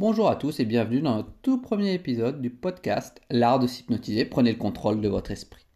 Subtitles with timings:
[0.00, 4.24] Bonjour à tous et bienvenue dans notre tout premier épisode du podcast L'art de s'hypnotiser,
[4.24, 5.66] prenez le contrôle de votre esprit.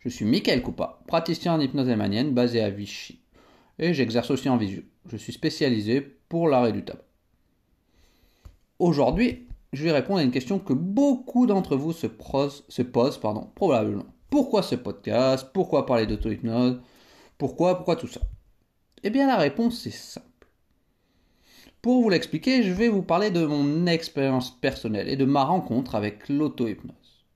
[0.00, 3.20] Je suis Michael Coupa, praticien en hypnose hémanienne basé à Vichy
[3.78, 4.82] et j'exerce aussi en visio.
[5.06, 7.04] Je suis spécialisé pour l'arrêt du tabac.
[8.80, 12.08] Aujourd'hui, je vais répondre à une question que beaucoup d'entre vous se,
[12.68, 13.20] se posent
[13.54, 14.06] probablement.
[14.28, 15.50] Pourquoi ce podcast?
[15.54, 16.80] Pourquoi parler d'auto-hypnose?
[17.38, 17.76] Pourquoi?
[17.76, 18.22] Pourquoi tout ça?
[19.04, 20.31] Eh bien la réponse est simple.
[21.82, 25.96] Pour vous l'expliquer, je vais vous parler de mon expérience personnelle et de ma rencontre
[25.96, 27.26] avec l'auto-hypnose.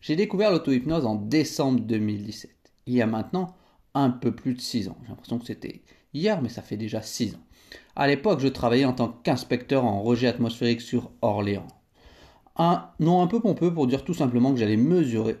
[0.00, 2.52] J'ai découvert l'auto-hypnose en décembre 2017,
[2.86, 3.56] il y a maintenant
[3.94, 4.96] un peu plus de 6 ans.
[5.02, 5.82] J'ai l'impression que c'était
[6.12, 7.44] hier, mais ça fait déjà 6 ans.
[7.96, 11.66] À l'époque, je travaillais en tant qu'inspecteur en rejet atmosphérique sur Orléans.
[12.54, 15.38] Un nom un peu pompeux pour dire tout simplement que j'allais mesurer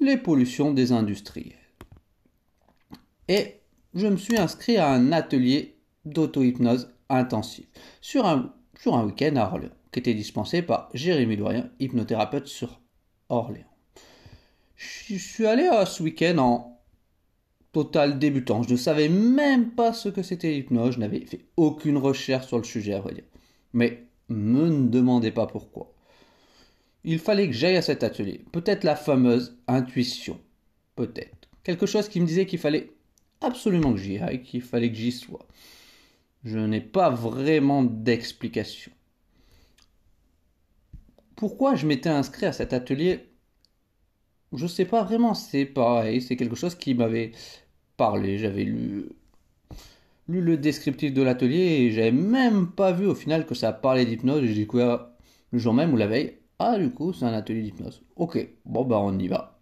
[0.00, 1.54] les pollutions des industriels.
[3.28, 3.60] Et
[3.94, 7.66] je me suis inscrit à un atelier d'auto-hypnose intensive
[8.00, 12.80] sur un, sur un week-end à Orléans, qui était dispensé par Jérémy Doyen, hypnothérapeute sur
[13.28, 13.64] Orléans.
[14.76, 16.80] Je suis allé à ce week-end en
[17.72, 18.62] total débutant.
[18.62, 22.58] Je ne savais même pas ce que c'était l'hypnose, je n'avais fait aucune recherche sur
[22.58, 23.24] le sujet, à vrai dire.
[23.72, 25.92] Mais me ne demandez pas pourquoi.
[27.04, 28.44] Il fallait que j'aille à cet atelier.
[28.52, 30.38] Peut-être la fameuse intuition.
[30.96, 31.48] Peut-être.
[31.64, 32.90] Quelque chose qui me disait qu'il fallait
[33.40, 35.46] absolument que j'y aille, qu'il fallait que j'y sois.
[36.44, 38.92] Je n'ai pas vraiment d'explication.
[41.36, 43.28] Pourquoi je m'étais inscrit à cet atelier?
[44.52, 47.32] Je ne sais pas vraiment, c'est pareil, c'est quelque chose qui m'avait
[47.96, 49.08] parlé, j'avais lu,
[50.28, 54.44] le descriptif de l'atelier et j'avais même pas vu au final que ça parlait d'hypnose
[54.44, 55.08] j'ai découvert
[55.52, 58.02] le jour même ou la veille, ah du coup c'est un atelier d'hypnose.
[58.16, 59.58] Ok, bon bah on y va.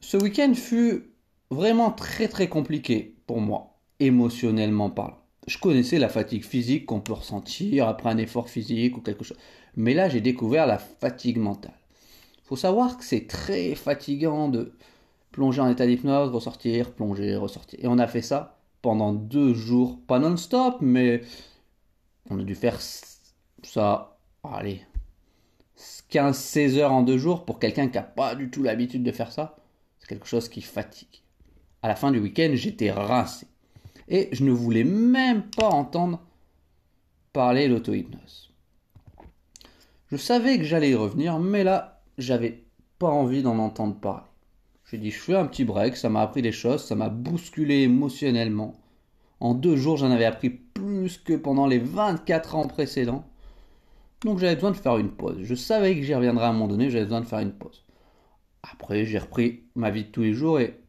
[0.00, 1.12] Ce week-end fut
[1.50, 3.69] vraiment très très compliqué pour moi
[4.00, 5.18] émotionnellement parlant.
[5.46, 9.38] Je connaissais la fatigue physique qu'on peut ressentir après un effort physique ou quelque chose.
[9.76, 11.74] Mais là, j'ai découvert la fatigue mentale.
[12.38, 14.72] Il faut savoir que c'est très fatigant de
[15.32, 17.78] plonger en état d'hypnose, ressortir, plonger, ressortir.
[17.82, 21.22] Et on a fait ça pendant deux jours, pas non-stop, mais
[22.28, 22.78] on a dû faire
[23.62, 24.80] ça, allez,
[26.10, 29.32] 15-16 heures en deux jours pour quelqu'un qui n'a pas du tout l'habitude de faire
[29.32, 29.56] ça.
[29.98, 31.22] C'est quelque chose qui fatigue.
[31.82, 33.46] À la fin du week-end, j'étais rincé
[34.10, 36.20] et je ne voulais même pas entendre
[37.32, 38.50] parler l'auto-hypnose.
[40.10, 42.64] Je savais que j'allais y revenir, mais là, j'avais
[42.98, 44.24] pas envie d'en entendre parler.
[44.90, 47.82] J'ai dit, je fais un petit break, ça m'a appris des choses, ça m'a bousculé
[47.82, 48.74] émotionnellement.
[49.38, 53.24] En deux jours, j'en avais appris plus que pendant les 24 ans précédents.
[54.22, 55.38] Donc j'avais besoin de faire une pause.
[55.40, 57.84] Je savais que j'y reviendrais à un moment donné, j'avais besoin de faire une pause.
[58.64, 60.80] Après, j'ai repris ma vie de tous les jours et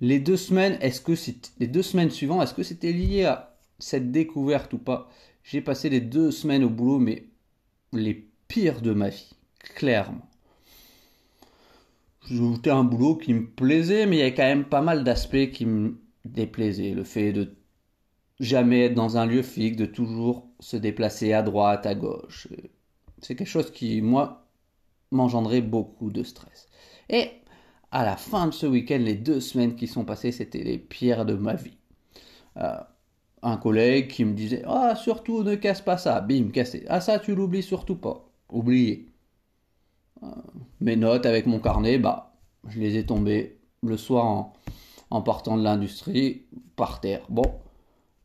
[0.00, 1.12] les deux semaines, est-ce que
[1.58, 5.10] les deux semaines suivantes, est-ce que c'était lié à cette découverte ou pas?
[5.42, 7.28] J'ai passé les deux semaines au boulot, mais
[7.92, 9.30] les pires de ma vie,
[9.74, 10.28] clairement.
[12.28, 15.50] J'étais un boulot qui me plaisait, mais il y avait quand même pas mal d'aspects
[15.52, 16.92] qui me déplaisaient.
[16.92, 17.54] Le fait de
[18.40, 22.48] jamais être dans un lieu fixe, de toujours se déplacer à droite, à gauche.
[23.22, 24.48] C'est quelque chose qui, moi,
[25.12, 26.68] m'engendrait beaucoup de stress.
[27.08, 27.30] Et
[27.96, 31.24] à la fin de ce week-end, les deux semaines qui sont passées, c'était les pires
[31.24, 31.78] de ma vie.
[32.58, 32.76] Euh,
[33.42, 36.84] un collègue qui me disait Ah, surtout ne casse pas ça, bim, cassé.
[36.90, 38.28] Ah, ça, tu l'oublies surtout pas.
[38.50, 39.08] Oublié.
[40.22, 40.26] Euh,
[40.80, 42.34] mes notes avec mon carnet, bah,
[42.68, 44.52] je les ai tombées le soir
[45.10, 46.42] en, partant de l'industrie,
[46.76, 47.22] par terre.
[47.30, 47.50] Bon,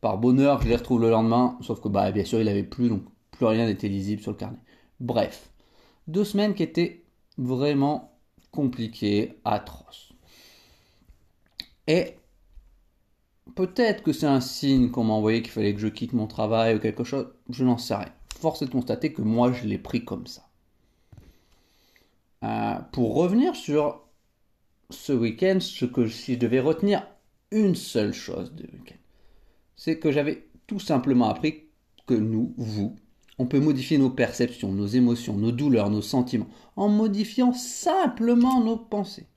[0.01, 2.89] par bonheur, je les retrouve le lendemain, sauf que, bah, bien sûr, il avait plus,
[2.89, 4.59] donc plus rien n'était lisible sur le carnet.
[4.99, 5.49] Bref,
[6.07, 7.05] deux semaines qui étaient
[7.37, 8.10] vraiment
[8.51, 10.13] compliqué, atroce.
[11.87, 12.15] Et
[13.55, 16.75] peut-être que c'est un signe qu'on m'a envoyé qu'il fallait que je quitte mon travail
[16.75, 18.13] ou quelque chose, je n'en sais rien.
[18.39, 20.47] Force est de constater que moi je l'ai pris comme ça.
[22.43, 24.01] Euh, pour revenir sur
[24.89, 27.07] ce week-end, ce que si je devais retenir
[27.51, 28.95] une seule chose de week-end,
[29.75, 31.65] c'est que j'avais tout simplement appris
[32.07, 32.95] que nous, vous,
[33.37, 38.77] on peut modifier nos perceptions, nos émotions, nos douleurs, nos sentiments, en modifiant simplement nos
[38.77, 39.27] pensées.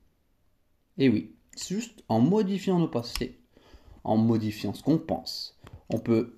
[0.99, 3.38] Et oui, juste en modifiant nos pensées,
[4.05, 5.58] en modifiant ce qu'on pense,
[5.88, 6.37] on peut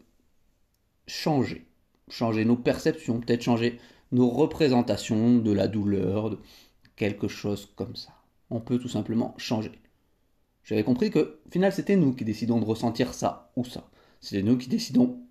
[1.07, 1.67] changer,
[2.09, 3.81] changer nos perceptions, peut-être changer
[4.13, 6.39] nos représentations de la douleur, de
[6.95, 8.13] quelque chose comme ça.
[8.51, 9.73] On peut tout simplement changer.
[10.63, 13.89] J'avais compris que, au final, c'était nous qui décidons de ressentir ça ou ça.
[14.21, 15.26] C'est nous qui décidons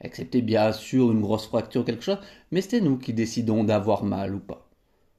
[0.00, 2.20] excepté bien sûr une grosse fracture quelque chose,
[2.50, 4.68] mais c'était nous qui décidons d'avoir mal ou pas.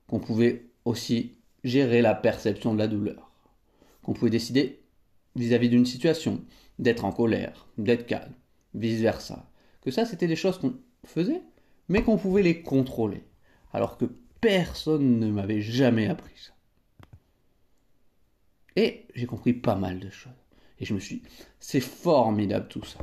[0.08, 3.32] Qu'on pouvait aussi gérer la perception de la douleur.
[4.04, 4.82] Qu'on pouvait décider
[5.36, 6.42] vis-à-vis d'une situation
[6.80, 8.34] d'être en colère, d'être calme,
[8.74, 9.48] vice-versa.
[9.82, 10.74] Que ça, c'était des choses qu'on
[11.06, 11.42] faisaient,
[11.88, 13.24] mais qu'on pouvait les contrôler.
[13.74, 14.06] Alors que
[14.42, 16.54] personne ne m'avait jamais appris ça.
[18.76, 20.32] Et j'ai compris pas mal de choses.
[20.80, 21.24] Et je me suis dit,
[21.60, 23.00] c'est formidable tout ça.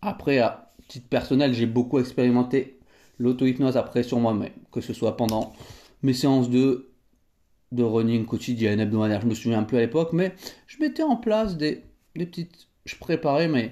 [0.00, 2.78] Après, à titre personnel, j'ai beaucoup expérimenté
[3.18, 5.52] l'auto-hypnose après sur moi-même, que ce soit pendant
[6.02, 6.90] mes séances de,
[7.70, 10.34] de running quotidienne, hebdomadaire, je me souviens plus à l'époque, mais
[10.66, 11.82] je mettais en place des,
[12.16, 12.68] des petites...
[12.84, 13.70] Je préparais mes,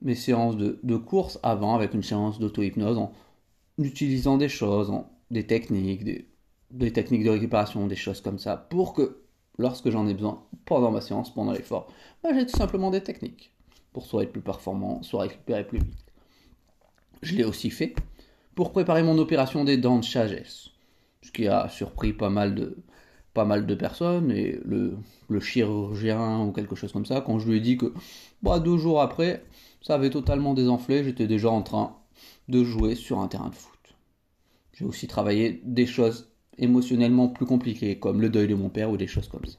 [0.00, 3.12] mes séances de, de course avant avec une séance d'auto-hypnose en
[3.78, 4.90] utilisant des choses,
[5.30, 6.26] des techniques, des,
[6.70, 9.22] des techniques de récupération, des choses comme ça, pour que
[9.58, 11.92] lorsque j'en ai besoin pendant ma séance, pendant l'effort,
[12.22, 13.52] bah, j'ai tout simplement des techniques
[13.92, 16.05] pour soit être plus performant, soit récupérer plus vite.
[17.22, 17.94] Je l'ai aussi fait
[18.54, 20.70] pour préparer mon opération des dents de sagesse,
[21.22, 22.76] ce qui a surpris pas mal de,
[23.34, 24.96] pas mal de personnes et le,
[25.28, 27.92] le chirurgien ou quelque chose comme ça, quand je lui ai dit que
[28.42, 29.44] bah, deux jours après,
[29.82, 31.96] ça avait totalement désenflé, j'étais déjà en train
[32.48, 33.76] de jouer sur un terrain de foot.
[34.72, 38.96] J'ai aussi travaillé des choses émotionnellement plus compliquées, comme le deuil de mon père ou
[38.96, 39.58] des choses comme ça.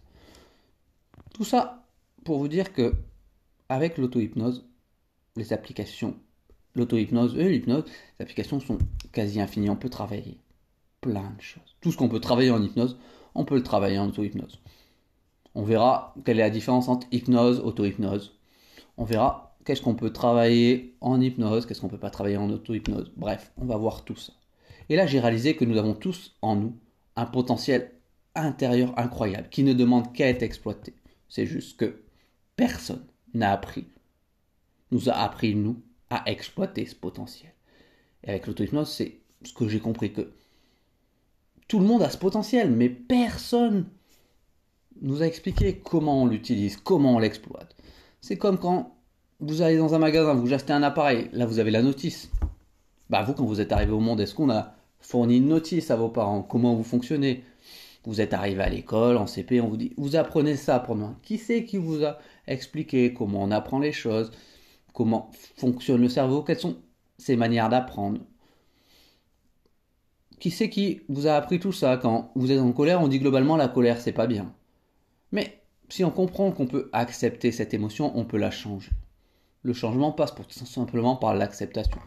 [1.33, 1.85] Tout ça
[2.23, 2.93] pour vous dire que
[3.69, 4.67] avec l'auto-hypnose,
[5.35, 6.15] les applications,
[6.77, 7.85] l'auto-hypnose et l'hypnose,
[8.19, 8.77] les applications sont
[9.11, 9.69] quasi infinies.
[9.69, 10.37] On peut travailler
[11.01, 11.75] plein de choses.
[11.81, 12.97] Tout ce qu'on peut travailler en hypnose,
[13.35, 14.59] on peut le travailler en auto-hypnose.
[15.55, 18.37] On verra quelle est la différence entre hypnose, auto-hypnose.
[18.97, 23.11] On verra qu'est-ce qu'on peut travailler en hypnose, qu'est-ce qu'on peut pas travailler en auto-hypnose.
[23.17, 24.33] Bref, on va voir tout ça.
[24.89, 26.77] Et là, j'ai réalisé que nous avons tous en nous
[27.15, 27.91] un potentiel
[28.35, 30.93] intérieur incroyable qui ne demande qu'à être exploité.
[31.27, 32.01] C'est juste que
[32.55, 33.87] personne n'a appris,
[34.91, 37.51] nous a appris, nous, à exploiter ce potentiel.
[38.23, 40.31] Et avec l'auto-hypnose, c'est ce que j'ai compris que
[41.67, 43.85] tout le monde a ce potentiel, mais personne
[45.01, 47.75] nous a expliqué comment on l'utilise, comment on l'exploite.
[48.21, 48.95] C'est comme quand
[49.39, 52.31] vous allez dans un magasin, vous achetez un appareil, là vous avez la notice.
[53.09, 55.95] Bah vous, quand vous êtes arrivé au monde, est-ce qu'on a fourni une notice à
[55.95, 56.41] vos parents?
[56.41, 57.43] Comment vous fonctionnez?
[58.05, 61.15] Vous êtes arrivé à l'école, en CP, on vous dit, vous apprenez ça pour moi.
[61.23, 62.17] Qui c'est qui vous a
[62.47, 64.31] expliqué comment on apprend les choses?
[64.97, 66.77] Comment fonctionne le cerveau Quelles sont
[67.19, 68.19] ces manières d'apprendre
[70.39, 73.19] Qui c'est qui vous a appris tout ça Quand vous êtes en colère, on dit
[73.19, 74.55] globalement la colère c'est pas bien.
[75.31, 78.89] Mais si on comprend qu'on peut accepter cette émotion, on peut la changer.
[79.61, 82.01] Le changement passe tout simplement par l'acceptation.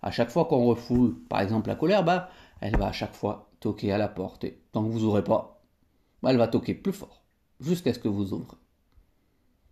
[0.00, 3.50] À chaque fois qu'on refoule, par exemple, la colère, bah, elle va à chaque fois
[3.58, 4.44] toquer à la porte.
[4.44, 5.64] Et tant que vous n'ouvrez pas,
[6.22, 7.24] bah, elle va toquer plus fort,
[7.58, 8.56] jusqu'à ce que vous ouvrez.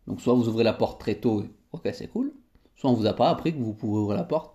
[0.08, 2.34] Donc soit vous ouvrez la porte très tôt, et ok c'est cool,
[2.76, 4.54] soit on vous a pas appris que vous pouvez ouvrir la porte,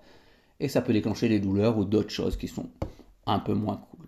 [0.59, 2.69] et ça peut déclencher des douleurs ou d'autres choses qui sont
[3.25, 4.07] un peu moins cool.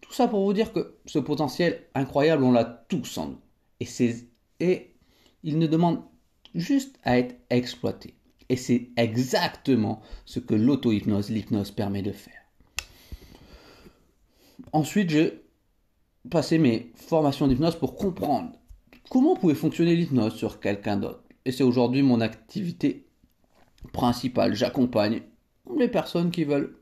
[0.00, 3.40] Tout ça pour vous dire que ce potentiel incroyable, on l'a tous en nous.
[3.80, 3.88] Et,
[4.60, 4.94] et
[5.42, 6.02] il ne demande
[6.54, 8.14] juste à être exploité.
[8.48, 12.40] Et c'est exactement ce que l'auto-hypnose, l'hypnose permet de faire.
[14.72, 15.42] Ensuite, j'ai
[16.30, 18.52] passé mes formations d'hypnose pour comprendre
[19.10, 21.22] comment pouvait fonctionner l'hypnose sur quelqu'un d'autre.
[21.44, 23.05] Et c'est aujourd'hui mon activité
[23.92, 24.54] principale.
[24.54, 25.22] J'accompagne
[25.76, 26.76] les personnes qui veulent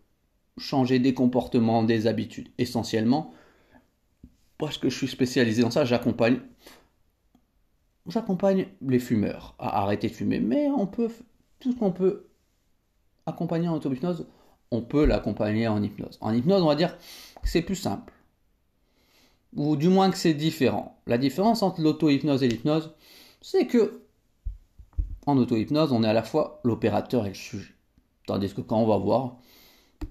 [0.59, 2.49] changer des comportements, des habitudes.
[2.59, 3.33] Essentiellement,
[4.59, 6.41] parce que je suis spécialisé dans ça, j'accompagne
[8.07, 10.41] j'accompagne les fumeurs à arrêter de fumer.
[10.41, 11.09] Mais on peut
[11.61, 12.27] tout ce qu'on peut
[13.27, 14.27] accompagner en auto-hypnose,
[14.71, 16.19] on peut l'accompagner en hypnose.
[16.21, 18.13] En hypnose, on va dire que c'est plus simple.
[19.57, 21.01] Ou du moins que c'est différent.
[21.07, 22.95] La différence entre l'auto-hypnose et l'hypnose,
[23.41, 24.04] c'est que
[25.27, 27.75] en auto-hypnose, on est à la fois l'opérateur et le sujet.
[28.27, 29.37] Tandis que quand on va voir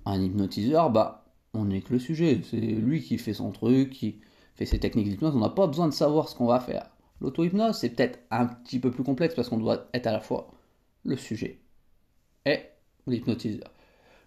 [0.06, 2.42] un hypnotiseur, bah, on n'est que le sujet.
[2.50, 4.20] C'est lui qui fait son truc, qui
[4.56, 5.36] fait ses techniques d'hypnose.
[5.36, 6.90] On n'a pas besoin de savoir ce qu'on va faire.
[7.22, 10.52] L'auto-hypnose, c'est peut-être un petit peu plus complexe parce qu'on doit être à la fois
[11.06, 11.60] le sujet
[12.46, 12.60] et
[13.08, 13.72] l'hypnotiseur.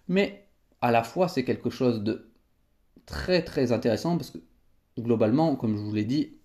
[0.07, 0.47] Mais
[0.81, 2.31] à la fois, c'est quelque chose de
[3.05, 4.39] très très intéressant parce que
[4.99, 6.37] globalement, comme je vous l'ai dit,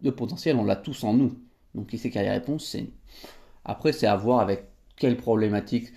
[0.00, 1.38] le potentiel, on l'a tous en nous.
[1.74, 2.92] Donc qui sait qui a les réponses, c'est nous.
[3.64, 4.64] Après, c'est à voir avec
[4.96, 5.92] quelle problématique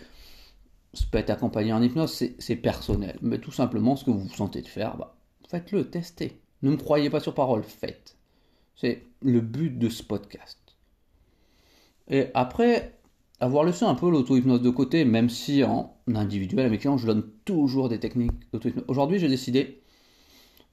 [1.12, 3.18] peut être accompagné en hypnose, c'est personnel.
[3.22, 5.16] Mais tout simplement, ce que vous vous sentez de faire, bah,
[5.50, 6.40] faites-le, testez.
[6.62, 8.16] Ne me croyez pas sur parole, faites.
[8.76, 10.60] C'est le but de ce podcast.
[12.08, 12.98] Et après,
[13.40, 17.08] avoir laissé un peu l'auto-hypnose de côté, même si en individuel à mes clients, je
[17.08, 18.86] donne toujours des techniques d'auto-hypnose.
[18.88, 19.82] Aujourd'hui, j'ai décidé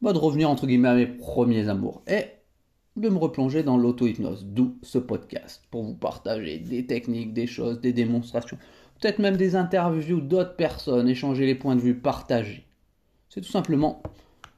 [0.01, 2.25] bah, de revenir entre guillemets à mes premiers amours et
[2.97, 7.81] de me replonger dans l'auto-hypnose, d'où ce podcast, pour vous partager des techniques, des choses,
[7.81, 8.59] des démonstrations,
[9.01, 12.67] peut-être même des interviews d'autres personnes, échanger les points de vue, partager.
[13.29, 14.03] C'est tout simplement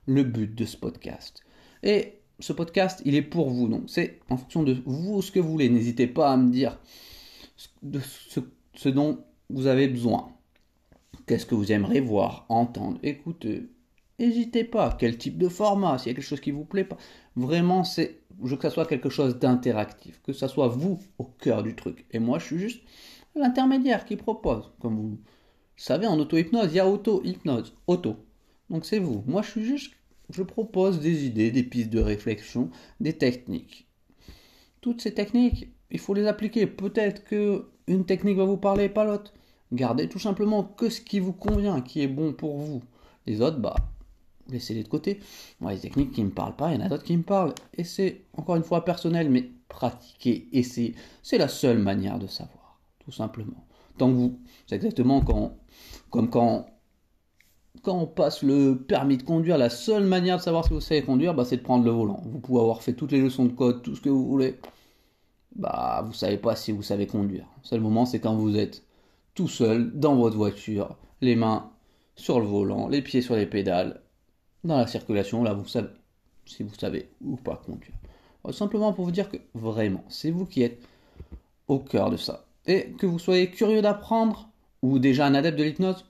[0.07, 1.43] le but de ce podcast.
[1.83, 5.39] Et ce podcast, il est pour vous, donc c'est en fonction de vous ce que
[5.39, 5.69] vous voulez.
[5.69, 6.79] N'hésitez pas à me dire
[7.83, 10.33] de ce, dont vous avez besoin.
[11.27, 13.69] Qu'est-ce que vous aimeriez voir, entendre, écouter
[14.19, 14.97] N'hésitez pas.
[14.99, 16.97] Quel type de format S'il y a quelque chose qui vous plaît pas.
[17.37, 18.21] Vraiment, c'est.
[18.43, 20.21] Je veux que ça soit quelque chose d'interactif.
[20.23, 22.07] Que ça soit vous au cœur du truc.
[22.13, 22.83] Et moi, je suis juste
[23.35, 24.71] l'intermédiaire qui propose.
[24.81, 25.19] Comme vous
[25.77, 27.75] savez, en auto-hypnose, il y a auto-hypnose.
[27.87, 28.17] Auto.
[28.71, 29.25] Donc c'est vous.
[29.27, 29.95] Moi, je suis juste.
[30.31, 33.87] Je propose des idées, des pistes de réflexion, des techniques.
[34.81, 36.67] Toutes ces techniques, il faut les appliquer.
[36.67, 39.35] Peut-être que une technique va vous parler, pas l'autre.
[39.73, 42.83] Gardez tout simplement que ce qui vous convient, qui est bon pour vous.
[43.27, 43.75] Les autres, bah,
[44.49, 45.21] laissez-les de côté.
[45.61, 47.23] Moi, les techniques qui ne me parlent pas, il y en a d'autres qui me
[47.23, 47.55] parlent.
[47.77, 50.95] Et c'est, encore une fois, personnel, mais pratiquer, essayer.
[51.23, 53.67] C'est la seule manière de savoir, tout simplement.
[53.99, 55.57] Tant que vous, c'est exactement quand,
[56.11, 56.67] comme quand,
[57.83, 61.03] quand on passe le permis de conduire, la seule manière de savoir si vous savez
[61.03, 62.21] conduire, bah, c'est de prendre le volant.
[62.25, 64.59] Vous pouvez avoir fait toutes les leçons de code, tout ce que vous voulez.
[65.55, 67.47] Bah, vous savez pas si vous savez conduire.
[67.63, 68.83] Le seul moment, c'est quand vous êtes
[69.35, 71.71] tout seul dans votre voiture, les mains
[72.17, 74.01] sur le volant, les pieds sur les pédales,
[74.65, 75.89] dans la circulation, là vous savez
[76.47, 77.95] si vous savez ou pas conduire.
[78.53, 80.83] Simplement pour vous dire que vraiment, c'est vous qui êtes
[81.69, 82.47] au cœur de ça.
[82.67, 84.51] Et que vous soyez curieux d'apprendre
[84.83, 86.05] ou déjà un adepte de l'hypnose,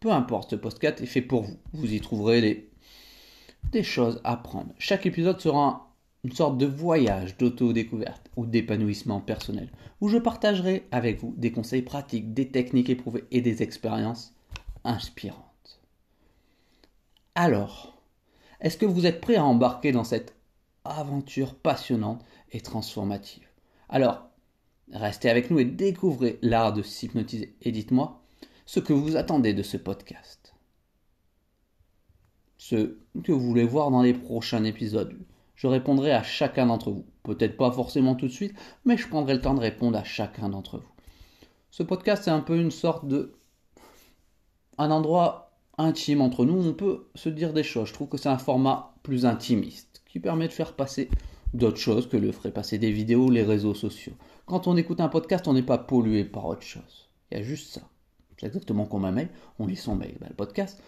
[0.00, 1.56] peu importe, ce podcast est fait pour vous.
[1.72, 2.70] Vous y trouverez des,
[3.72, 4.72] des choses à apprendre.
[4.78, 5.90] Chaque épisode sera
[6.22, 9.70] une sorte de voyage d'auto-découverte ou d'épanouissement personnel,
[10.02, 14.34] où je partagerai avec vous des conseils pratiques, des techniques éprouvées et des expériences
[14.84, 15.49] inspirantes.
[17.34, 17.96] Alors,
[18.60, 20.34] est-ce que vous êtes prêt à embarquer dans cette
[20.84, 23.46] aventure passionnante et transformative?
[23.88, 24.28] Alors,
[24.92, 27.56] restez avec nous et découvrez l'art de s'hypnotiser.
[27.62, 28.22] Et dites-moi
[28.66, 30.54] ce que vous attendez de ce podcast.
[32.56, 35.18] Ce que vous voulez voir dans les prochains épisodes.
[35.56, 37.04] Je répondrai à chacun d'entre vous.
[37.22, 40.48] Peut-être pas forcément tout de suite, mais je prendrai le temps de répondre à chacun
[40.48, 40.92] d'entre vous.
[41.70, 43.34] Ce podcast est un peu une sorte de...
[44.78, 45.49] un endroit
[45.80, 47.88] intime entre nous, on peut se dire des choses.
[47.88, 51.08] Je trouve que c'est un format plus intimiste, qui permet de faire passer
[51.54, 54.12] d'autres choses que le ferait passer des vidéos ou les réseaux sociaux.
[54.46, 57.08] Quand on écoute un podcast, on n'est pas pollué par autre chose.
[57.30, 57.82] Il y a juste ça.
[58.38, 60.16] C'est exactement comme un mail, on lit son mail.
[60.20, 60.82] Ben, le podcast,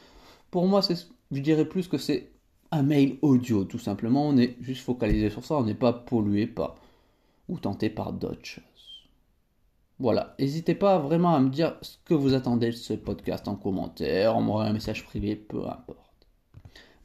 [0.50, 2.30] pour moi, c'est, je dirais plus que c'est
[2.70, 4.28] un mail audio, tout simplement.
[4.28, 6.76] On est juste focalisé sur ça, on n'est pas pollué par
[7.48, 8.64] ou tenté par d'autres choses.
[10.02, 13.54] Voilà, n'hésitez pas vraiment à me dire ce que vous attendez de ce podcast en
[13.54, 16.26] commentaire, en m'envoyant un message privé, peu importe.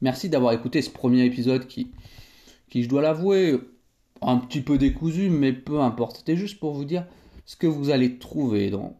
[0.00, 1.92] Merci d'avoir écouté ce premier épisode qui,
[2.68, 3.60] qui je dois l'avouer,
[4.20, 6.16] un petit peu décousu, mais peu importe.
[6.16, 7.06] C'était juste pour vous dire
[7.46, 8.98] ce que vous allez trouver dans,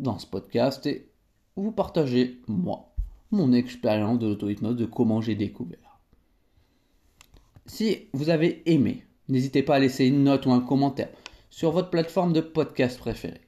[0.00, 1.06] dans ce podcast et
[1.54, 2.92] vous partager, moi,
[3.30, 6.00] mon expérience de l'auto-hypnose, de comment j'ai découvert.
[7.66, 11.10] Si vous avez aimé, n'hésitez pas à laisser une note ou un commentaire
[11.52, 13.42] sur votre plateforme de podcast préférée.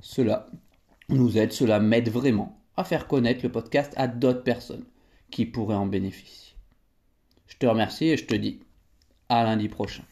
[0.00, 0.46] Cela
[1.10, 4.86] nous aide, cela m'aide vraiment à faire connaître le podcast à d'autres personnes
[5.30, 6.56] qui pourraient en bénéficier.
[7.46, 8.60] Je te remercie et je te dis
[9.28, 10.02] à lundi prochain.